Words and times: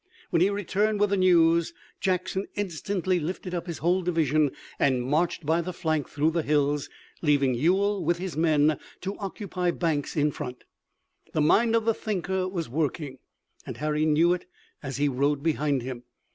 When 0.31 0.41
he 0.41 0.49
returned 0.49 0.99
with 0.99 1.11
the 1.11 1.15
news 1.17 1.75
Jackson 1.99 2.47
instantly 2.55 3.19
lifted 3.19 3.53
up 3.53 3.67
his 3.67 3.77
whole 3.77 4.01
division 4.01 4.49
and 4.79 5.03
marched 5.03 5.45
by 5.45 5.61
the 5.61 5.73
flank 5.73 6.09
through 6.09 6.31
the 6.31 6.41
hills, 6.41 6.89
leaving 7.21 7.53
Ewell 7.53 8.03
with 8.03 8.17
his 8.17 8.35
men 8.35 8.79
to 9.01 9.15
occupy 9.19 9.69
Banks 9.69 10.15
in 10.17 10.31
front. 10.31 10.63
The 11.33 11.41
mind 11.41 11.75
of 11.75 11.85
the 11.85 11.93
"thinker" 11.93 12.49
was 12.49 12.67
working, 12.67 13.19
and 13.63 13.77
Harry 13.77 14.07
knew 14.07 14.33
it 14.33 14.47
as 14.81 14.97
he 14.97 15.07
rode 15.07 15.43
behind 15.43 15.83
him. 15.83 16.01